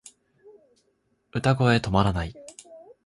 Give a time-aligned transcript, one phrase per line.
[1.31, 2.33] 歌声止まらない